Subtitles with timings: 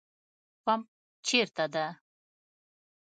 [0.63, 0.87] پمپ
[1.25, 1.85] چیرته ده؟